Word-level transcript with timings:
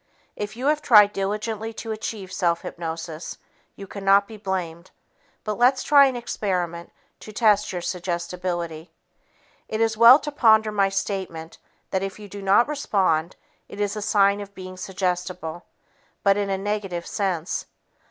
If 0.35 0.55
you 0.57 0.65
have 0.65 0.81
tried 0.81 1.13
diligently 1.13 1.73
to 1.73 1.91
achieve 1.91 2.33
self 2.33 2.61
hypnosis, 2.61 3.37
you 3.75 3.85
cannot 3.85 4.27
be 4.27 4.35
blamed, 4.35 4.89
but 5.43 5.59
let's 5.59 5.83
try 5.83 6.07
an 6.07 6.15
experiment 6.15 6.91
to 7.19 7.31
test 7.31 7.71
your 7.71 7.83
suggestibility. 7.83 8.89
It 9.67 9.79
is 9.79 9.95
well 9.97 10.17
to 10.17 10.31
ponder 10.31 10.71
my 10.71 10.89
statement 10.89 11.59
that 11.91 12.01
if 12.01 12.17
you 12.17 12.27
do 12.27 12.41
not 12.41 12.67
respond, 12.67 13.35
it 13.69 13.79
is 13.79 13.95
a 13.95 14.01
sign 14.01 14.41
of 14.41 14.55
being 14.55 14.75
suggestible, 14.75 15.65
but 16.23 16.35
in 16.35 16.49
a 16.49 16.57
negative 16.57 17.05
sense. 17.05 17.67